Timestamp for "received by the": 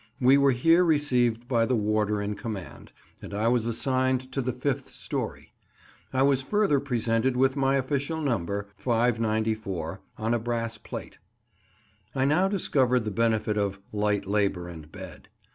0.83-1.75